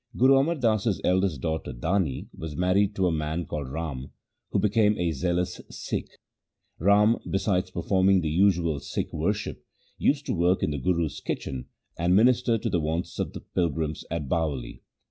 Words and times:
1 0.13 0.17
Guru 0.19 0.37
Amar 0.39 0.55
Das's 0.55 0.99
elder 1.03 1.29
daughter 1.39 1.73
Dani 1.73 2.27
was 2.35 2.55
married 2.57 2.95
to 2.95 3.05
a 3.05 3.11
man 3.11 3.45
called 3.45 3.69
Rama, 3.71 4.07
who 4.49 4.57
became 4.57 4.97
a 4.97 5.11
zealous 5.11 5.61
Sikh. 5.69 6.09
Rama, 6.79 7.19
besides 7.29 7.69
performing 7.69 8.21
the 8.21 8.29
usual 8.31 8.79
Sikh 8.79 9.13
worship, 9.13 9.63
used 9.99 10.25
to 10.25 10.33
work 10.33 10.63
in 10.63 10.71
the 10.71 10.79
Guru's 10.79 11.19
kitchen 11.21 11.67
and 11.99 12.15
minister 12.15 12.57
to 12.57 12.67
the 12.67 12.79
wants 12.79 13.19
of 13.19 13.31
pilgrims 13.53 14.03
at 14.09 14.23
the 14.27 14.35
Bawali. 14.35 14.81